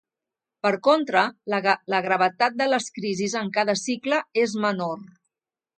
Per 0.67 0.71
contra, 0.87 1.25
la 1.95 2.01
gravetat 2.07 2.59
de 2.63 2.69
les 2.73 2.89
crisis 2.99 3.39
en 3.45 3.53
cada 3.61 3.79
cicle 3.87 4.25
és 4.47 4.61
menor. 4.67 5.03